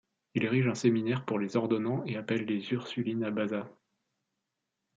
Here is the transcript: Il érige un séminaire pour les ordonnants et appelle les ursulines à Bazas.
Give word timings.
Il 0.33 0.43
érige 0.45 0.65
un 0.65 0.73
séminaire 0.73 1.25
pour 1.25 1.37
les 1.37 1.55
ordonnants 1.57 2.03
et 2.05 2.17
appelle 2.17 2.45
les 2.45 2.71
ursulines 2.73 3.23
à 3.23 3.29
Bazas. 3.29 3.69